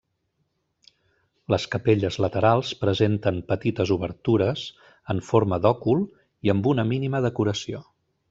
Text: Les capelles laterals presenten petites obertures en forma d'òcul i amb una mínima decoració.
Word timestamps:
Les 1.53 1.65
capelles 1.73 2.17
laterals 2.25 2.71
presenten 2.85 3.37
petites 3.53 3.93
obertures 3.97 4.65
en 5.15 5.23
forma 5.29 5.61
d'òcul 5.67 6.03
i 6.49 6.55
amb 6.55 6.71
una 6.75 6.87
mínima 6.95 7.25
decoració. 7.29 7.85